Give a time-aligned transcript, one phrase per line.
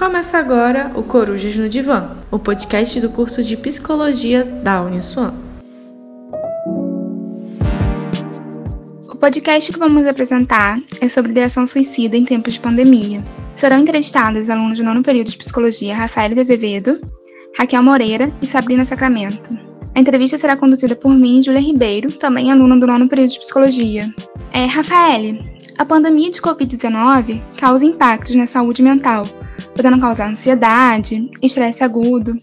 [0.00, 5.34] Começa agora o Corujas no Divã, o podcast do curso de Psicologia da Uniswan.
[9.10, 13.22] O podcast que vamos apresentar é sobre ideação suicida em tempos de pandemia.
[13.54, 16.98] Serão entrevistadas alunos do nono período de Psicologia Rafael de Azevedo,
[17.58, 19.50] Raquel Moreira e Sabrina Sacramento.
[19.94, 24.08] A entrevista será conduzida por mim, Júlia Ribeiro, também aluna do nono período de Psicologia.
[24.50, 25.38] É, Rafael,
[25.76, 29.24] a pandemia de Covid-19 causa impactos na saúde mental,
[29.74, 32.36] podendo causar ansiedade, estresse agudo.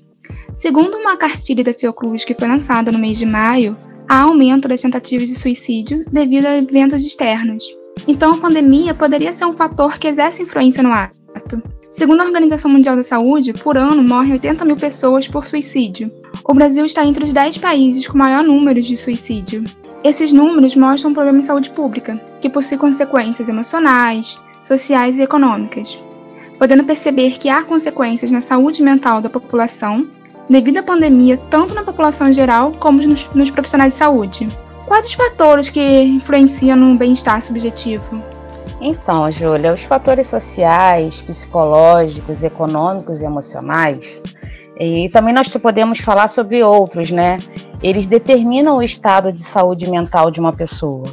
[0.54, 3.78] Segundo uma cartilha da Fiocruz que foi lançada no mês de maio,
[4.08, 7.64] há aumento das tentativas de suicídio devido a eventos externos.
[8.08, 11.62] Então, a pandemia poderia ser um fator que exerce influência no ato.
[11.92, 16.12] Segundo a Organização Mundial da Saúde, por ano morrem 80 mil pessoas por suicídio.
[16.44, 19.64] O Brasil está entre os 10 países com maior número de suicídio.
[20.04, 26.00] Esses números mostram um problema de saúde pública, que possui consequências emocionais, sociais e econômicas
[26.58, 30.08] podendo perceber que há consequências na saúde mental da população
[30.50, 34.48] devido à pandemia, tanto na população geral como nos, nos profissionais de saúde.
[34.86, 38.22] Quais os fatores que influenciam no bem-estar subjetivo?
[38.80, 44.22] Então, Júlia, os fatores sociais, psicológicos, econômicos e emocionais,
[44.80, 47.38] e também nós podemos falar sobre outros, né?
[47.82, 51.06] Eles determinam o estado de saúde mental de uma pessoa.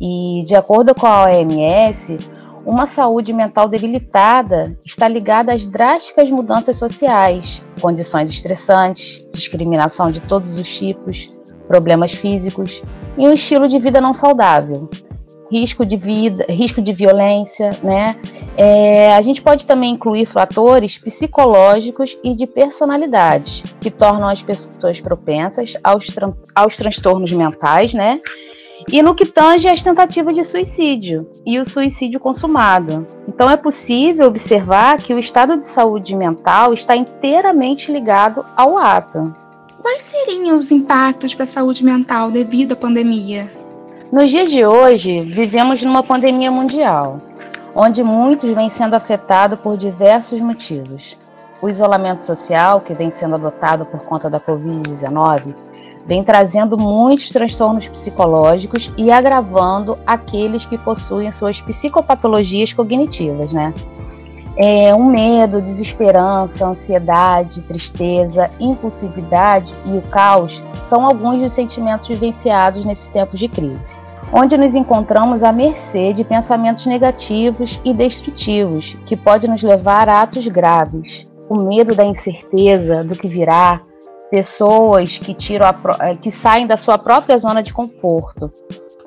[0.00, 2.18] E, de acordo com a OMS,
[2.64, 10.58] uma saúde mental debilitada está ligada às drásticas mudanças sociais, condições estressantes, discriminação de todos
[10.58, 11.30] os tipos,
[11.66, 12.82] problemas físicos
[13.18, 14.88] e um estilo de vida não saudável,
[15.50, 18.16] risco de vida, risco de violência, né?
[18.56, 25.00] É, a gente pode também incluir fatores psicológicos e de personalidade que tornam as pessoas
[25.00, 28.18] propensas aos, tran aos transtornos mentais, né?
[28.90, 33.06] E no que tange às tentativas de suicídio e o suicídio consumado.
[33.28, 39.34] Então é possível observar que o estado de saúde mental está inteiramente ligado ao ato.
[39.80, 43.50] Quais seriam os impactos para a saúde mental devido à pandemia?
[44.12, 47.18] Nos dias de hoje, vivemos numa pandemia mundial,
[47.74, 51.16] onde muitos vêm sendo afetados por diversos motivos.
[51.62, 55.54] O isolamento social, que vem sendo adotado por conta da Covid-19,
[56.06, 63.72] vem trazendo muitos transtornos psicológicos e agravando aqueles que possuem suas psicopatologias cognitivas, né?
[64.56, 72.84] É, um medo, desesperança, ansiedade, tristeza, impulsividade e o caos são alguns dos sentimentos vivenciados
[72.84, 73.96] nesse tempo de crise,
[74.30, 80.20] onde nos encontramos à mercê de pensamentos negativos e destrutivos que podem nos levar a
[80.20, 81.32] atos graves.
[81.48, 83.80] O medo da incerteza, do que virá,
[84.32, 88.50] pessoas que tiram a, eh, que saem da sua própria zona de conforto,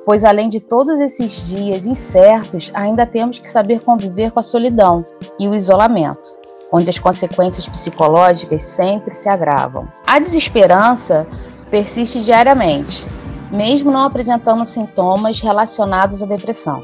[0.05, 5.03] pois além de todos esses dias incertos, ainda temos que saber conviver com a solidão
[5.39, 6.31] e o isolamento,
[6.71, 9.87] onde as consequências psicológicas sempre se agravam.
[10.05, 11.25] A desesperança
[11.71, 13.03] persiste diariamente,
[13.51, 16.83] mesmo não apresentando sintomas relacionados à depressão.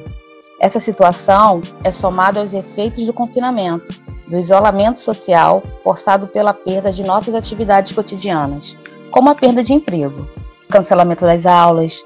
[0.59, 4.01] Essa situação é somada aos efeitos do confinamento,
[4.31, 8.77] do isolamento social forçado pela perda de nossas atividades cotidianas,
[9.11, 10.27] como a perda de emprego,
[10.69, 12.01] cancelamento das aulas,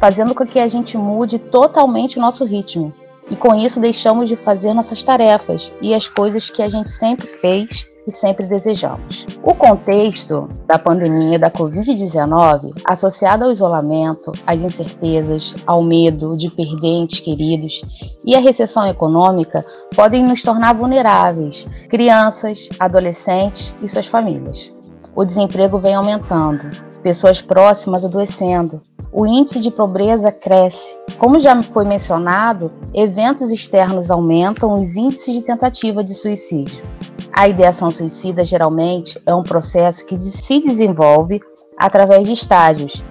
[0.00, 2.92] fazendo com que a gente mude totalmente o nosso ritmo.
[3.30, 7.28] E com isso deixamos de fazer nossas tarefas e as coisas que a gente sempre
[7.38, 9.26] fez que sempre desejamos.
[9.42, 16.88] O contexto da pandemia da Covid-19, associado ao isolamento, às incertezas, ao medo de perder
[16.88, 17.82] entes queridos
[18.24, 19.64] e à recessão econômica,
[19.94, 24.77] podem nos tornar vulneráveis, crianças, adolescentes e suas famílias.
[25.18, 26.70] O desemprego vem aumentando,
[27.02, 28.80] pessoas próximas adoecendo,
[29.12, 30.96] o índice de pobreza cresce.
[31.18, 36.84] Como já foi mencionado, eventos externos aumentam os índices de tentativa de suicídio.
[37.32, 41.40] A ideação suicida geralmente é um processo que se desenvolve
[41.76, 43.02] através de estágios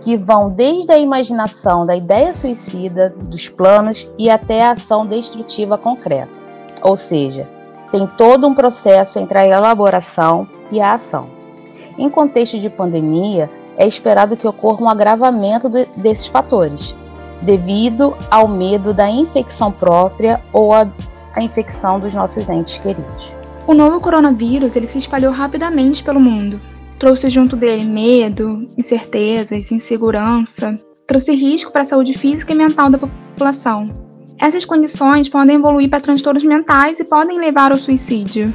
[0.00, 5.76] que vão desde a imaginação da ideia suicida, dos planos e até a ação destrutiva
[5.76, 6.32] concreta.
[6.82, 7.46] Ou seja,
[7.90, 11.39] tem todo um processo entre a elaboração e a ação.
[12.00, 16.94] Em contexto de pandemia, é esperado que ocorra um agravamento de, desses fatores,
[17.42, 20.90] devido ao medo da infecção própria ou a,
[21.34, 23.30] a infecção dos nossos entes queridos.
[23.66, 26.58] O novo coronavírus ele se espalhou rapidamente pelo mundo.
[26.98, 30.74] Trouxe junto dele medo, incertezas, insegurança,
[31.06, 33.90] trouxe risco para a saúde física e mental da população.
[34.38, 38.54] Essas condições podem evoluir para transtornos mentais e podem levar ao suicídio.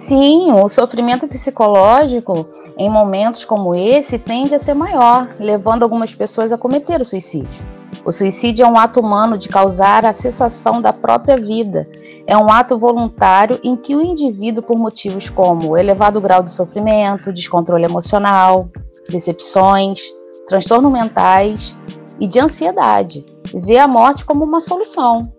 [0.00, 2.48] Sim, o sofrimento psicológico
[2.78, 7.62] em momentos como esse tende a ser maior, levando algumas pessoas a cometer o suicídio.
[8.04, 11.86] O suicídio é um ato humano de causar a cessação da própria vida.
[12.26, 17.30] É um ato voluntário em que o indivíduo, por motivos como elevado grau de sofrimento,
[17.30, 18.70] descontrole emocional,
[19.10, 20.00] decepções,
[20.48, 21.74] transtornos mentais
[22.18, 23.24] e de ansiedade,
[23.54, 25.30] vê a morte como uma solução.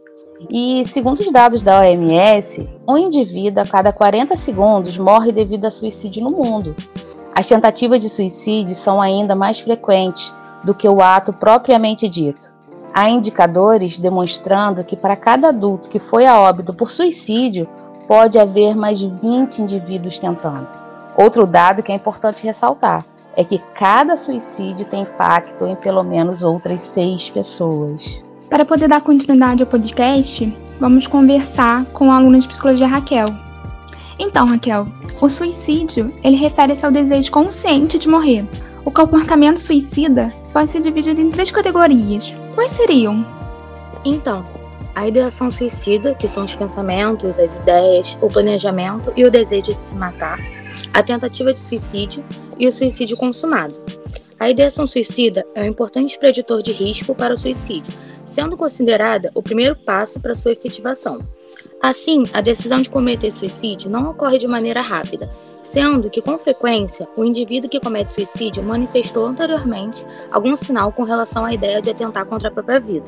[0.50, 5.72] E, segundo os dados da OMS, um indivíduo a cada 40 segundos morre devido a
[5.72, 6.76] suicídio no mundo.
[7.36, 10.34] As tentativas de suicídio são ainda mais frequentes
[10.64, 12.50] do que o ato propriamente dito.
[12.94, 17.68] Há indicadores demonstrando que para cada adulto que foi a óbito por suicídio,
[18.08, 20.68] pode haver mais de 20 indivíduos tentando.
[21.18, 23.04] Outro dado que é importante ressaltar
[23.36, 28.22] é que cada suicídio tem impacto em pelo menos outras seis pessoas.
[28.52, 33.24] Para poder dar continuidade ao podcast, vamos conversar com a aluna de psicologia Raquel.
[34.20, 34.86] Então, Raquel,
[35.22, 38.46] o suicídio, ele refere-se ao desejo consciente de morrer.
[38.84, 42.36] O comportamento suicida pode ser dividido em três categorias.
[42.54, 43.26] Quais seriam?
[44.04, 44.44] Então,
[44.94, 49.82] a ideação suicida, que são os pensamentos, as ideias, o planejamento e o desejo de
[49.82, 50.40] se matar,
[50.94, 52.22] a tentativa de suicídio
[52.60, 54.01] e o suicídio consumado.
[54.42, 57.94] A ideação suicida é um importante preditor de risco para o suicídio,
[58.26, 61.20] sendo considerada o primeiro passo para sua efetivação.
[61.80, 65.30] Assim, a decisão de cometer suicídio não ocorre de maneira rápida,
[65.62, 71.46] sendo que, com frequência, o indivíduo que comete suicídio manifestou anteriormente algum sinal com relação
[71.46, 73.06] à ideia de atentar contra a própria vida.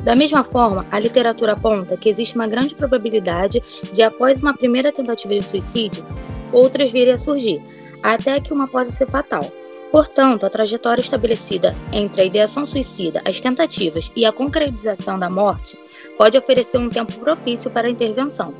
[0.00, 3.62] Da mesma forma, a literatura aponta que existe uma grande probabilidade
[3.92, 6.04] de, após uma primeira tentativa de suicídio,
[6.52, 7.62] outras virem a surgir,
[8.02, 9.44] até que uma possa ser fatal.
[9.92, 15.78] Portanto, a trajetória estabelecida entre a ideação suicida, as tentativas e a concretização da morte
[16.16, 18.54] pode oferecer um tempo propício para a intervenção.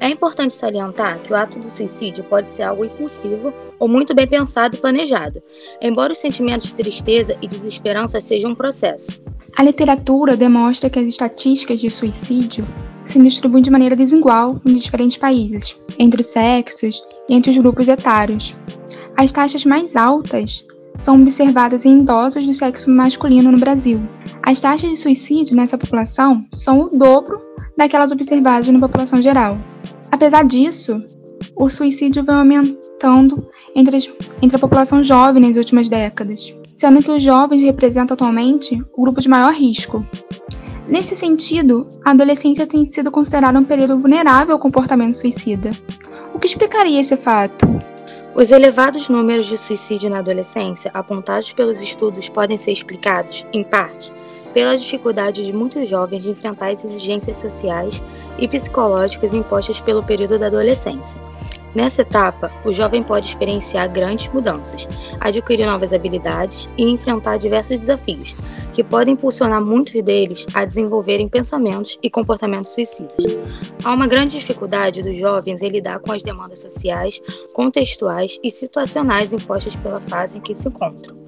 [0.00, 4.28] É importante salientar que o ato do suicídio pode ser algo impulsivo ou muito bem
[4.28, 5.42] pensado e planejado,
[5.82, 9.20] embora os sentimentos de tristeza e desesperança sejam um processo.
[9.56, 12.64] A literatura demonstra que as estatísticas de suicídio
[13.04, 17.88] se distribuem de maneira desigual nos diferentes países, entre os sexos e entre os grupos
[17.88, 18.54] etários.
[19.18, 20.64] As taxas mais altas
[21.00, 24.00] são observadas em idosos do sexo masculino no Brasil.
[24.44, 27.42] As taxas de suicídio nessa população são o dobro
[27.76, 29.58] daquelas observadas na população geral.
[30.12, 31.02] Apesar disso,
[31.56, 33.44] o suicídio vem aumentando
[33.74, 34.08] entre, as,
[34.40, 39.20] entre a população jovem nas últimas décadas, sendo que os jovens representam atualmente o grupo
[39.20, 40.06] de maior risco.
[40.86, 45.72] Nesse sentido, a adolescência tem sido considerada um período vulnerável ao comportamento suicida.
[46.32, 47.66] O que explicaria esse fato?
[48.38, 54.12] Os elevados números de suicídio na adolescência apontados pelos estudos podem ser explicados, em parte,
[54.54, 58.00] pela dificuldade de muitos jovens de enfrentar as exigências sociais
[58.38, 61.20] e psicológicas impostas pelo período da adolescência.
[61.74, 64.86] Nessa etapa, o jovem pode experienciar grandes mudanças,
[65.18, 68.36] adquirir novas habilidades e enfrentar diversos desafios,
[68.78, 73.36] que podem impulsionar muitos deles a desenvolverem pensamentos e comportamentos suicidas.
[73.82, 77.20] Há uma grande dificuldade dos jovens em lidar com as demandas sociais,
[77.52, 81.18] contextuais e situacionais impostas pela fase em que se encontram.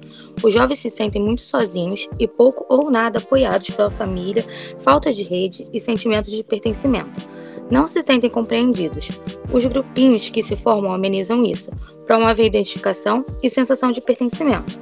[0.41, 4.45] Os jovens se sentem muito sozinhos e pouco ou nada apoiados pela família,
[4.79, 7.19] falta de rede e sentimentos de pertencimento.
[7.69, 9.09] Não se sentem compreendidos.
[9.51, 11.69] Os grupinhos que se formam amenizam isso,
[12.07, 14.79] promovem identificação e sensação de pertencimento.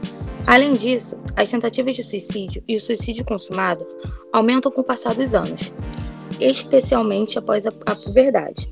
[0.49, 3.87] Além disso, as tentativas de suicídio e o suicídio consumado
[4.33, 5.71] aumentam com o passar dos anos,
[6.39, 8.67] especialmente após a, a puberdade.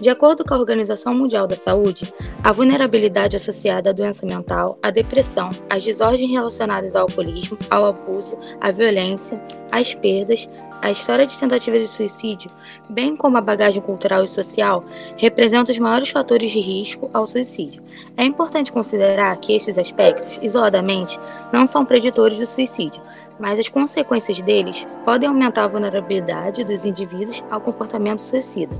[0.00, 2.12] De acordo com a Organização Mundial da Saúde,
[2.42, 8.36] a vulnerabilidade associada à doença mental, à depressão, às desordens relacionadas ao alcoolismo, ao abuso,
[8.60, 9.40] à violência,
[9.70, 10.48] às perdas,
[10.80, 12.50] a história de tentativa de suicídio,
[12.90, 14.84] bem como a bagagem cultural e social,
[15.16, 17.80] representa os maiores fatores de risco ao suicídio.
[18.16, 21.20] É importante considerar que estes aspectos, isoladamente,
[21.52, 23.00] não são preditores do suicídio,
[23.38, 28.74] mas as consequências deles podem aumentar a vulnerabilidade dos indivíduos ao comportamento suicida.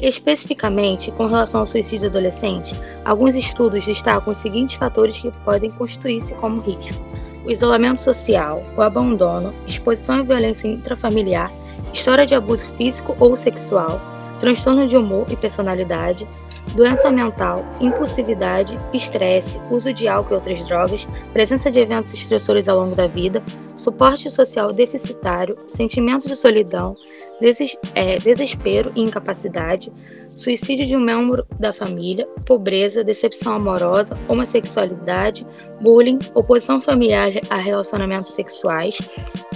[0.00, 2.74] Especificamente, com relação ao suicídio adolescente,
[3.04, 7.02] alguns estudos destacam os seguintes fatores que podem constituir-se como risco.
[7.44, 11.50] O isolamento social, o abandono, exposição à violência intrafamiliar,
[11.92, 14.00] história de abuso físico ou sexual,
[14.40, 16.26] transtorno de humor e personalidade,
[16.74, 22.78] doença mental, impulsividade, estresse, uso de álcool e outras drogas, presença de eventos estressores ao
[22.78, 23.42] longo da vida,
[23.76, 26.96] suporte social deficitário, sentimento de solidão,
[27.40, 29.92] deses é, desespero e incapacidade,
[30.28, 35.46] suicídio de um membro da família, pobreza, decepção amorosa, homossexualidade,
[35.80, 38.98] bullying, oposição familiar a relacionamentos sexuais,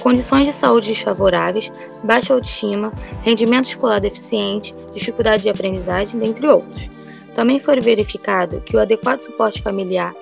[0.00, 1.70] condições de saúde desfavoráveis,
[2.04, 2.92] baixa autoestima,
[3.22, 6.88] rendimento escolar deficiente, dificuldade de aprendizagem, dentre outros.
[7.34, 10.14] Também foi verificado que o adequado suporte familiar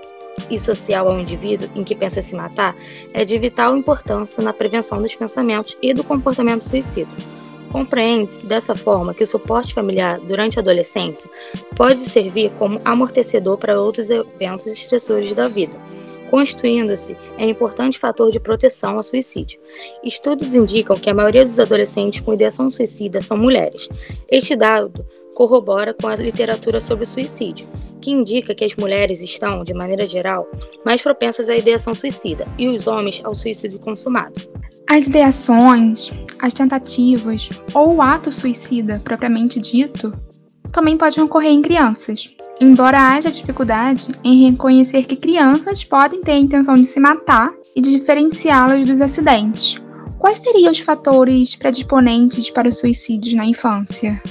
[0.51, 2.77] e social ao indivíduo em que pensa se matar
[3.13, 7.11] é de vital importância na prevenção dos pensamentos e do comportamento suicida.
[7.76, 11.30] Compreende-se dessa forma que o suporte familiar durante a adolescência
[11.76, 15.78] pode servir como amortecedor para outros eventos estressores da vida,
[16.30, 19.61] constituindo-se em importante fator de proteção ao suicídio.
[20.02, 23.90] Estudos indicam que a maioria dos adolescentes com ideação suicida são mulheres.
[24.30, 27.68] Este dado corrobora com a literatura sobre suicídio,
[28.00, 30.49] que indica que as mulheres estão, de maneira geral,
[30.83, 34.65] mais propensas à ideação suicida e os homens ao suicídio consumado.
[34.88, 40.12] As ideações, as tentativas ou o ato suicida propriamente dito
[40.73, 46.38] também podem ocorrer em crianças, embora haja dificuldade em reconhecer que crianças podem ter a
[46.38, 49.83] intenção de se matar e de diferenciá-las dos acidentes.
[50.19, 54.23] Quais seriam os fatores predisponentes para os suicídios na infância?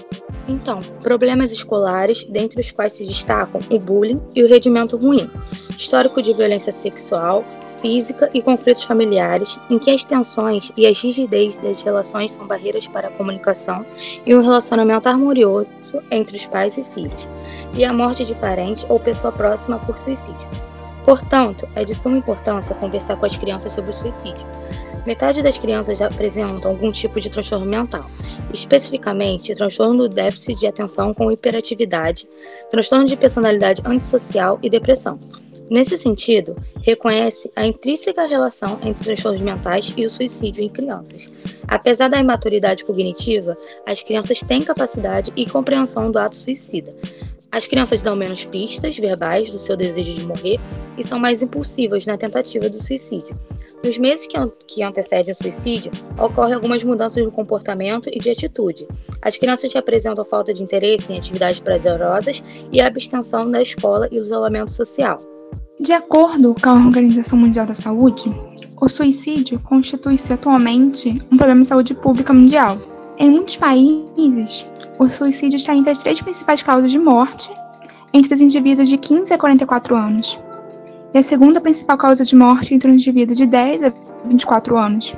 [0.48, 5.30] Então, problemas escolares, dentre os quais se destacam o bullying e o rendimento ruim,
[5.78, 7.44] histórico de violência sexual,
[7.80, 12.88] física e conflitos familiares, em que as tensões e as rigidez das relações são barreiras
[12.88, 13.86] para a comunicação
[14.26, 17.28] e um relacionamento harmonioso entre os pais e filhos,
[17.78, 20.48] e a morte de parente ou pessoa próxima por suicídio.
[21.06, 24.46] Portanto, é de suma importância conversar com as crianças sobre o suicídio.
[25.06, 28.04] Metade das crianças apresentam algum tipo de transtorno mental,
[28.52, 32.28] especificamente transtorno do déficit de atenção com hiperatividade,
[32.72, 35.20] transtorno de personalidade antissocial e depressão.
[35.70, 41.26] Nesse sentido, reconhece a intrínseca relação entre transtornos mentais e o suicídio em crianças.
[41.68, 43.56] Apesar da imaturidade cognitiva,
[43.86, 46.94] as crianças têm capacidade e compreensão do ato suicida.
[47.52, 50.60] As crianças dão menos pistas verbais do seu desejo de morrer
[50.98, 53.36] e são mais impulsivas na tentativa do suicídio.
[53.84, 54.28] Nos meses
[54.68, 58.88] que, antecedem o suicídio, ocorrem algumas mudanças no comportamento e de atitude.
[59.22, 64.18] As crianças apresentam falta de interesse em atividades prazerosas e a abstenção da escola e
[64.18, 65.18] isolamento social.
[65.86, 68.34] De acordo com a Organização Mundial da Saúde,
[68.82, 72.76] o suicídio constitui-se atualmente um problema de saúde pública mundial.
[73.20, 74.66] Em muitos países,
[74.98, 77.54] o suicídio está entre as três principais causas de morte
[78.12, 80.40] entre os indivíduos de 15 a 44 anos
[81.14, 83.94] e a segunda principal causa de morte entre um indivíduo de 10 a
[84.26, 85.16] 24 anos.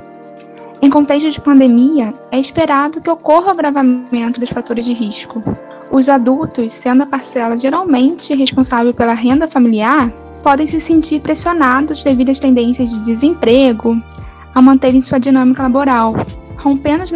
[0.82, 5.42] Em contexto de pandemia, é esperado que ocorra o agravamento dos fatores de risco.
[5.90, 10.12] Os adultos, sendo a parcela geralmente responsável pela renda familiar,
[10.48, 14.02] podem se sentir pressionados devido às tendências de desemprego,
[14.56, 16.16] a manterem sua dinâmica laboral,
[16.58, 17.12] rompendo as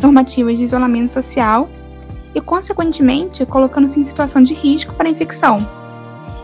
[0.00, 1.68] normativas de isolamento social
[2.34, 5.58] e, consequentemente, colocando-se em situação de risco para infecção.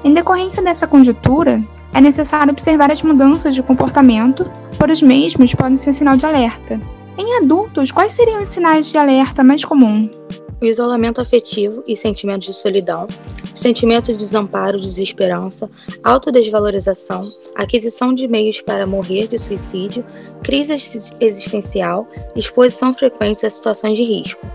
[0.04, 1.58] Em decorrência dessa conjuntura,
[1.94, 4.44] é necessário observar as mudanças de comportamento,
[4.78, 6.78] por os mesmos podem ser sinal de alerta.
[7.16, 10.10] Em adultos, quais seriam os sinais de alerta mais comuns?
[10.60, 13.06] O isolamento afetivo e sentimentos de solidão,
[13.54, 15.70] sentimento de desamparo, desesperança,
[16.02, 20.04] autodesvalorização, aquisição de meios para morrer de suicídio,
[20.42, 20.72] crise
[21.20, 24.46] existencial, exposição frequente a situações de risco.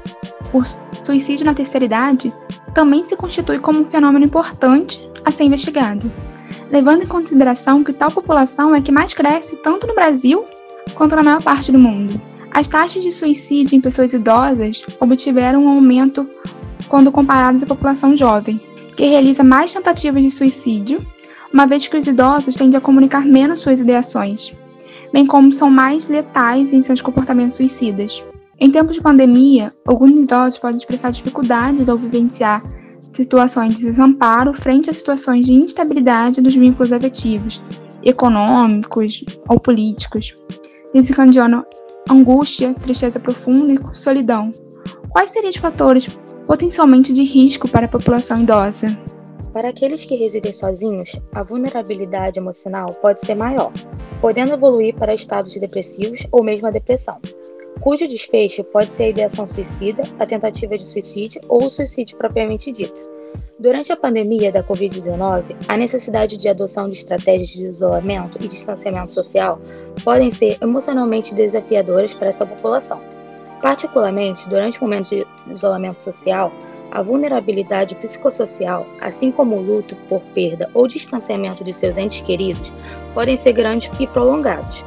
[0.53, 0.62] O
[1.05, 2.34] suicídio na terceira idade
[2.74, 6.12] também se constitui como um fenômeno importante a ser investigado
[6.72, 10.46] levando em consideração que tal população é que mais cresce tanto no Brasil
[10.96, 12.20] quanto na maior parte do mundo.
[12.53, 16.27] As taxas de suicídio em pessoas idosas obtiveram um aumento
[16.89, 18.60] quando comparadas à população jovem,
[18.98, 21.05] que realiza mais tentativas de suicídio,
[21.53, 24.53] uma vez que os idosos tendem a comunicar menos suas ideações,
[25.13, 28.24] bem como são mais letais em seus comportamentos suicidas.
[28.60, 32.62] Em tempos de pandemia, alguns idosos podem expressar dificuldades ao vivenciar
[33.13, 37.63] situações de desamparo frente a situações de instabilidade dos vínculos afetivos,
[38.03, 40.36] econômicos ou políticos,
[40.93, 41.65] desencadeando
[42.10, 44.51] angústia, tristeza profunda e solidão.
[45.10, 46.08] Quais seriam os fatores
[46.48, 48.88] potencialmente de risco para a população idosa?
[49.53, 53.72] Para aqueles que residem sozinhos, a vulnerabilidade emocional pode ser maior,
[54.22, 57.20] podendo evoluir para estados depressivos ou mesmo a depressão
[57.81, 62.72] cujo desfecho pode ser a ideação suicida, a tentativa de suicídio ou o suicídio propriamente
[62.72, 63.21] dito.
[63.62, 69.13] Durante a pandemia da Covid-19, a necessidade de adoção de estratégias de isolamento e distanciamento
[69.13, 69.62] social
[70.03, 73.00] podem ser emocionalmente desafiadoras para essa população.
[73.62, 76.51] Particularmente, durante momentos de isolamento social,
[76.89, 82.74] a vulnerabilidade psicossocial, assim como o luto por perda ou distanciamento de seus entes queridos,
[83.13, 84.84] podem ser grandes e prolongados.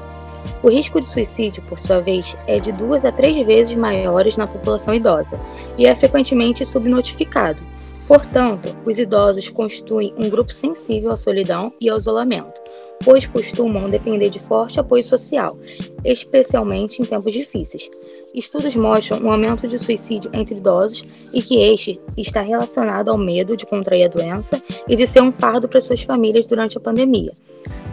[0.64, 4.49] O risco de suicídio, por sua vez, é de duas a três vezes maiores na
[4.49, 5.40] população idosa
[5.78, 7.74] e é frequentemente subnotificado.
[8.07, 12.61] Portanto, os idosos constituem um grupo sensível à solidão e ao isolamento,
[13.05, 15.59] pois costumam depender de forte apoio social,
[16.05, 17.89] especialmente em tempos difíceis.
[18.35, 23.57] Estudos mostram um aumento de suicídio entre idosos e que este está relacionado ao medo
[23.57, 27.33] de contrair a doença e de ser um fardo para suas famílias durante a pandemia.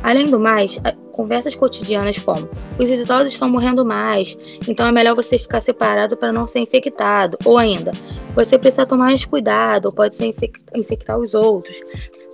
[0.03, 0.79] Além do mais,
[1.11, 2.49] conversas cotidianas como
[2.79, 4.35] os idosos estão morrendo mais,
[4.67, 7.91] então é melhor você ficar separado para não ser infectado, ou ainda,
[8.33, 10.33] você precisa tomar mais cuidado ou pode ser
[10.73, 11.79] infectar os outros,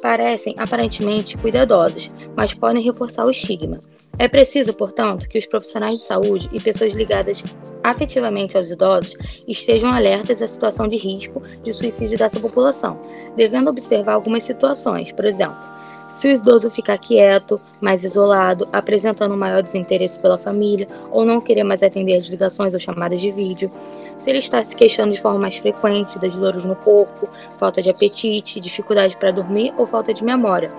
[0.08, 3.78] parecem aparentemente cuidadosas, mas podem reforçar o estigma.
[4.18, 7.44] É preciso, portanto, que os profissionais de saúde e pessoas ligadas
[7.84, 13.02] afetivamente aos idosos estejam alertas à situação de risco de suicídio dessa população,
[13.36, 15.58] devendo observar algumas situações, por exemplo,
[16.10, 21.66] se o idoso ficar quieto, mais isolado, apresentando maior desinteresse pela família ou não querer
[21.66, 23.70] mais atender as ligações ou chamadas de vídeo,
[24.18, 27.90] se ele está se queixando de forma mais frequente das dores no corpo, falta de
[27.90, 30.72] apetite, dificuldade para dormir ou falta de memória.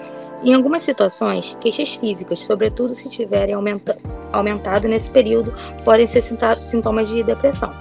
[0.42, 3.96] Em algumas situações, queixas físicas, sobretudo se tiverem aumenta
[4.32, 5.54] aumentado nesse período,
[5.84, 7.72] podem ser sintomas de depressão.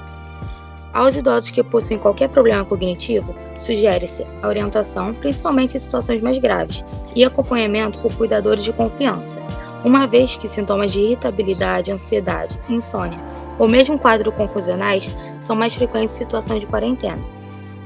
[0.93, 6.83] Aos idosos que possuem qualquer problema cognitivo, sugere-se a orientação, principalmente em situações mais graves,
[7.15, 9.39] e acompanhamento por cuidadores de confiança,
[9.83, 13.19] uma vez que sintomas de irritabilidade, ansiedade, insônia
[13.59, 17.23] ou mesmo quadros confusionais são mais frequentes em situações de quarentena.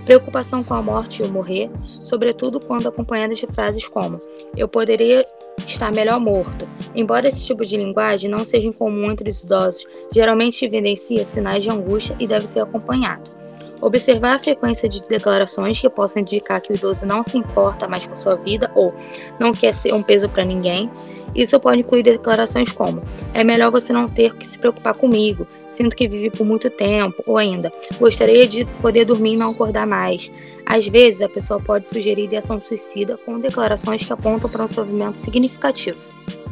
[0.04, 1.70] Preocupação com a morte e o morrer,
[2.04, 4.18] sobretudo quando acompanhadas de frases como
[4.58, 5.22] eu poderia
[5.60, 6.66] estar melhor morto.
[6.96, 11.70] Embora esse tipo de linguagem não seja incomum entre os idosos, geralmente evidencia sinais de
[11.70, 13.41] angústia e deve ser acompanhado.
[13.82, 18.06] Observar a frequência de declarações que possam indicar que o idoso não se importa mais
[18.06, 18.94] com sua vida ou
[19.40, 20.90] não quer ser um peso para ninguém,
[21.34, 23.02] isso pode incluir declarações como:
[23.34, 27.24] é melhor você não ter que se preocupar comigo, sinto que vivi por muito tempo,
[27.26, 30.32] ou ainda, gostaria de poder dormir e não acordar mais.
[30.66, 35.18] Às vezes, a pessoa pode sugerir ideação suicida com declarações que apontam para um sofrimento
[35.18, 35.98] significativo.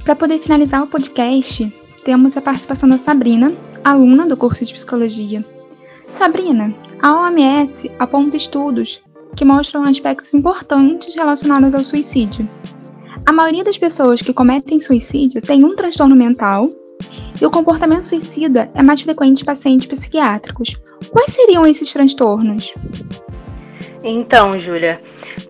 [0.03, 1.71] Para poder finalizar o podcast,
[2.03, 5.45] temos a participação da Sabrina, aluna do curso de psicologia.
[6.11, 9.01] Sabrina, a OMS aponta estudos
[9.35, 12.47] que mostram aspectos importantes relacionados ao suicídio,
[13.25, 16.67] a maioria das pessoas que cometem suicídio tem um transtorno mental
[17.39, 20.75] e o comportamento suicida é mais frequente em pacientes psiquiátricos.
[21.11, 22.73] Quais seriam esses transtornos?
[24.03, 25.01] Então, Júlia,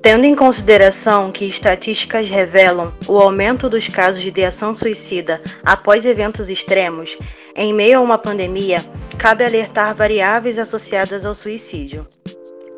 [0.01, 6.49] tendo em consideração que estatísticas revelam o aumento dos casos de ideação suicida após eventos
[6.49, 7.17] extremos,
[7.59, 8.81] em meio a uma pandemia,
[9.17, 12.07] cabe alertar variáveis associadas ao suicídio.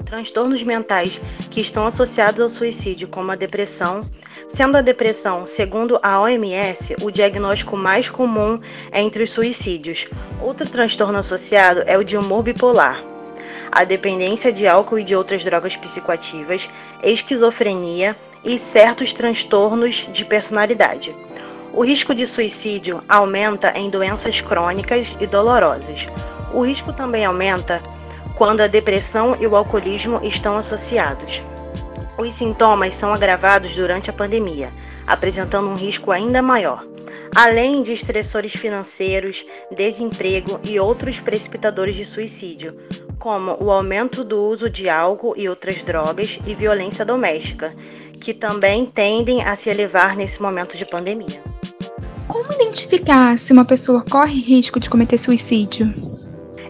[0.03, 4.09] Transtornos mentais que estão associados ao suicídio, como a depressão,
[4.49, 8.59] Sendo a depressão, segundo a OMS, o diagnóstico mais comum
[8.91, 10.07] entre os suicídios.
[10.41, 13.01] Outro transtorno associado é o de humor bipolar.
[13.71, 16.69] A dependência de álcool e de outras drogas psicoativas,
[17.01, 18.13] esquizofrenia
[18.43, 21.15] e certos transtornos de personalidade.
[21.73, 26.05] O risco de suicídio aumenta em doenças crônicas e dolorosas.
[26.53, 27.81] O risco também aumenta
[28.35, 31.41] quando a depressão e o alcoolismo estão associados.
[32.17, 34.69] Os sintomas são agravados durante a pandemia,
[35.07, 36.85] apresentando um risco ainda maior,
[37.33, 42.75] além de estressores financeiros, desemprego e outros precipitadores de suicídio,
[43.21, 47.75] como o aumento do uso de álcool e outras drogas e violência doméstica,
[48.19, 51.39] que também tendem a se elevar nesse momento de pandemia.
[52.27, 56.10] Como identificar se uma pessoa corre risco de cometer suicídio?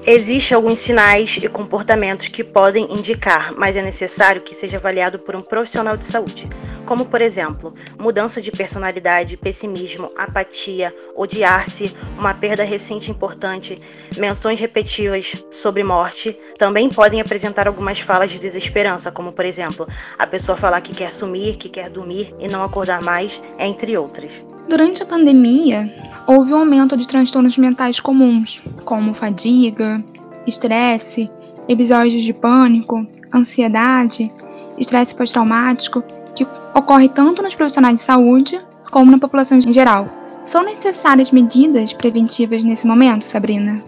[0.03, 5.35] Existem alguns sinais e comportamentos que podem indicar, mas é necessário que seja avaliado por
[5.35, 6.49] um profissional de saúde,
[6.87, 13.75] como, por exemplo, mudança de personalidade, pessimismo, apatia, odiar-se, uma perda recente importante,
[14.17, 16.35] menções repetidas sobre morte.
[16.57, 19.87] Também podem apresentar algumas falas de desesperança, como, por exemplo,
[20.17, 24.50] a pessoa falar que quer sumir, que quer dormir e não acordar mais, entre outras.
[24.67, 25.93] Durante a pandemia,
[26.27, 30.03] houve um aumento de transtornos mentais comuns, como fadiga,
[30.47, 31.29] estresse,
[31.67, 34.31] episódios de pânico, ansiedade,
[34.77, 36.03] estresse pós-traumático,
[36.35, 40.07] que ocorre tanto nos profissionais de saúde como na população em geral.
[40.43, 43.79] São necessárias medidas preventivas nesse momento, Sabrina?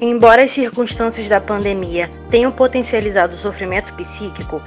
[0.00, 4.60] Embora as circunstâncias da pandemia tenham potencializado o sofrimento psíquico,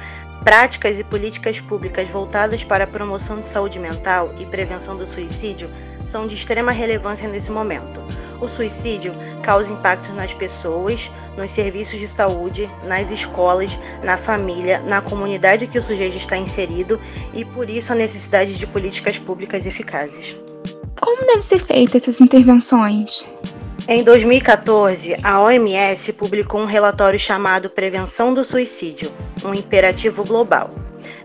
[0.43, 5.69] práticas e políticas públicas voltadas para a promoção de saúde mental e prevenção do suicídio
[6.03, 8.03] são de extrema relevância nesse momento.
[8.41, 15.01] O suicídio causa impactos nas pessoas, nos serviços de saúde, nas escolas, na família, na
[15.01, 16.99] comunidade que o sujeito está inserido
[17.34, 20.36] e por isso a necessidade de políticas públicas eficazes.
[20.99, 23.23] Como devem ser feitas essas intervenções?
[23.86, 29.12] Em 2014, a OMS publicou um relatório chamado Prevenção do Suicídio,
[29.43, 30.74] um imperativo global.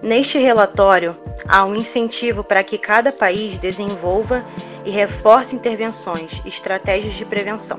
[0.03, 1.17] Neste relatório,
[1.47, 4.45] há um incentivo para que cada país desenvolva
[4.85, 7.79] e reforce intervenções e estratégias de prevenção.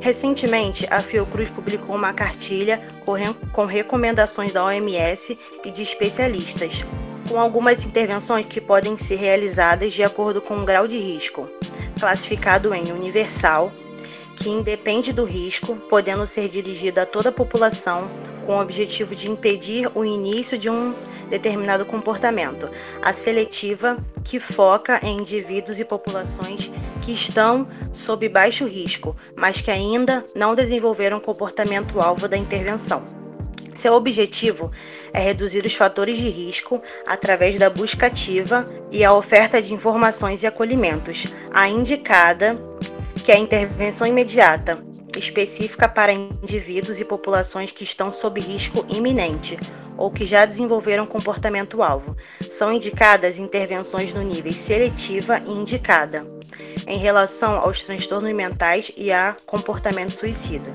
[0.00, 2.82] Recentemente, a Fiocruz publicou uma cartilha
[3.52, 6.84] com recomendações da OMS e de especialistas,
[7.28, 11.48] com algumas intervenções que podem ser realizadas de acordo com o grau de risco,
[11.96, 13.70] classificado em universal,
[14.40, 18.10] que independe do risco, podendo ser dirigida a toda a população
[18.46, 20.94] com o objetivo de impedir o início de um
[21.28, 22.68] determinado comportamento.
[23.02, 26.72] A seletiva, que foca em indivíduos e populações
[27.02, 33.04] que estão sob baixo risco, mas que ainda não desenvolveram comportamento-alvo da intervenção.
[33.74, 34.72] Seu objetivo
[35.12, 40.42] é reduzir os fatores de risco através da busca ativa e a oferta de informações
[40.42, 41.26] e acolhimentos.
[41.52, 42.58] A indicada
[43.20, 44.82] que é a intervenção imediata,
[45.18, 49.58] específica para indivíduos e populações que estão sob risco iminente
[49.96, 52.16] ou que já desenvolveram comportamento-alvo.
[52.50, 56.26] São indicadas intervenções no nível seletiva e indicada,
[56.86, 60.72] em relação aos transtornos mentais e a comportamento suicida.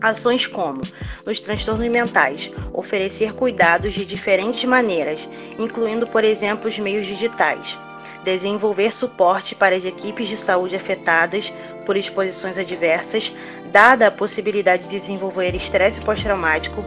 [0.00, 0.80] Ações como,
[1.26, 5.28] nos transtornos mentais, oferecer cuidados de diferentes maneiras,
[5.58, 7.76] incluindo, por exemplo, os meios digitais
[8.24, 11.52] desenvolver suporte para as equipes de saúde afetadas
[11.86, 13.32] por exposições adversas,
[13.70, 16.84] dada a possibilidade de desenvolver estresse pós-traumático,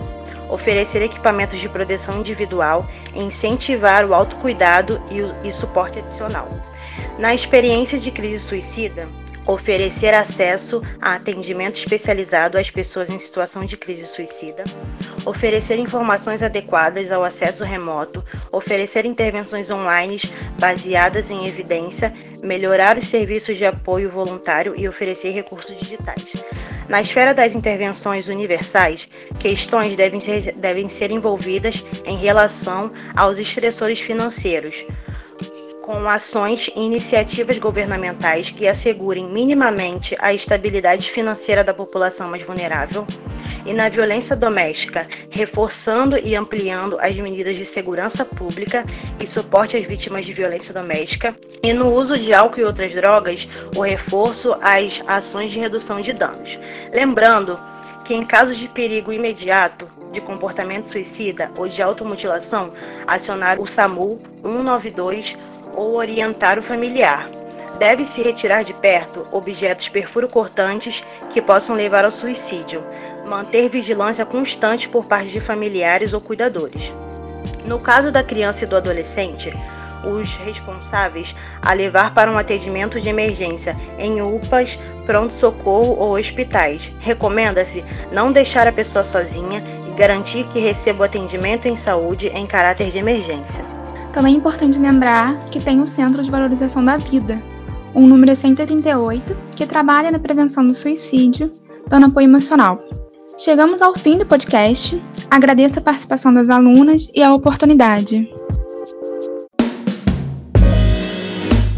[0.49, 6.49] oferecer equipamentos de proteção individual incentivar o autocuidado e, e suporte adicional.
[7.17, 9.07] Na experiência de crise suicida,
[9.45, 14.63] oferecer acesso a atendimento especializado às pessoas em situação de crise suicida,
[15.25, 20.19] oferecer informações adequadas ao acesso remoto, oferecer intervenções online
[20.59, 26.25] baseadas em evidência, melhorar os serviços de apoio voluntário e oferecer recursos digitais.
[26.91, 29.07] Na esfera das intervenções universais,
[29.39, 34.83] questões devem ser, devem ser envolvidas em relação aos estressores financeiros,
[35.91, 43.05] com ações e iniciativas governamentais que assegurem minimamente a estabilidade financeira da população mais vulnerável,
[43.65, 48.85] e na violência doméstica, reforçando e ampliando as medidas de segurança pública
[49.19, 53.45] e suporte às vítimas de violência doméstica, e no uso de álcool e outras drogas,
[53.75, 56.57] o reforço às ações de redução de danos.
[56.93, 57.59] Lembrando
[58.05, 62.73] que em casos de perigo imediato, de comportamento suicida ou de automutilação,
[63.07, 65.37] acionar o SAMU 192
[65.75, 67.29] ou orientar o familiar.
[67.77, 72.83] Deve-se retirar de perto objetos perfuro-cortantes que possam levar ao suicídio.
[73.27, 76.91] Manter vigilância constante por parte de familiares ou cuidadores.
[77.65, 79.53] No caso da criança e do adolescente,
[80.03, 86.91] os responsáveis a levar para um atendimento de emergência em UPAs, pronto-socorro ou hospitais.
[86.99, 92.45] Recomenda-se não deixar a pessoa sozinha e garantir que receba o atendimento em saúde em
[92.47, 93.70] caráter de emergência.
[94.13, 97.41] Também é importante lembrar que tem o Centro de Valorização da Vida,
[97.95, 101.49] um número 138, que trabalha na prevenção do suicídio,
[101.87, 102.83] dando apoio emocional.
[103.37, 105.01] Chegamos ao fim do podcast.
[105.29, 108.29] Agradeço a participação das alunas e a oportunidade.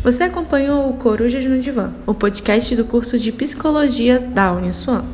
[0.04, 5.06] Você acompanhou o Corujas no Divã, o podcast do curso de Psicologia da Uniswan.